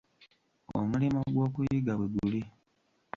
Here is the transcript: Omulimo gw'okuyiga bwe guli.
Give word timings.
Omulimo 0.79 1.19
gw'okuyiga 1.33 1.93
bwe 1.99 2.07
guli. 2.13 2.41